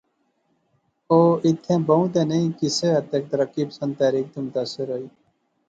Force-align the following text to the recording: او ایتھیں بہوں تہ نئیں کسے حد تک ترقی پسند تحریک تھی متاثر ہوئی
او 1.11 1.19
ایتھیں 1.45 1.79
بہوں 1.87 2.07
تہ 2.13 2.21
نئیں 2.29 2.49
کسے 2.59 2.87
حد 2.95 3.05
تک 3.11 3.23
ترقی 3.31 3.63
پسند 3.69 3.91
تحریک 3.99 4.25
تھی 4.33 4.39
متاثر 4.45 4.87
ہوئی 4.93 5.07